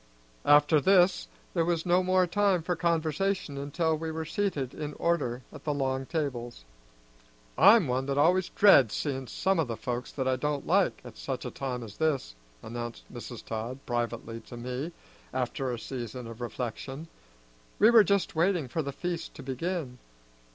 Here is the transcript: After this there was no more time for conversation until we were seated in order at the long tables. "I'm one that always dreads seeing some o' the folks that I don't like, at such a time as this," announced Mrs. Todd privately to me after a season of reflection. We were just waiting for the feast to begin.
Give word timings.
After 0.47 0.81
this 0.81 1.27
there 1.53 1.63
was 1.63 1.85
no 1.85 2.01
more 2.01 2.25
time 2.25 2.63
for 2.63 2.75
conversation 2.75 3.55
until 3.55 3.95
we 3.95 4.09
were 4.09 4.25
seated 4.25 4.73
in 4.73 4.95
order 4.95 5.43
at 5.53 5.63
the 5.63 5.75
long 5.75 6.07
tables. 6.07 6.65
"I'm 7.55 7.87
one 7.87 8.07
that 8.07 8.17
always 8.17 8.49
dreads 8.49 8.95
seeing 8.95 9.27
some 9.27 9.59
o' 9.59 9.63
the 9.63 9.77
folks 9.77 10.11
that 10.13 10.27
I 10.27 10.37
don't 10.37 10.65
like, 10.65 11.01
at 11.05 11.17
such 11.19 11.45
a 11.45 11.51
time 11.51 11.83
as 11.83 11.97
this," 11.97 12.33
announced 12.63 13.13
Mrs. 13.13 13.45
Todd 13.45 13.77
privately 13.85 14.39
to 14.47 14.57
me 14.57 14.91
after 15.35 15.71
a 15.71 15.77
season 15.77 16.25
of 16.25 16.41
reflection. 16.41 17.07
We 17.77 17.91
were 17.91 18.03
just 18.03 18.35
waiting 18.35 18.67
for 18.67 18.81
the 18.81 18.91
feast 18.91 19.35
to 19.35 19.43
begin. 19.43 19.99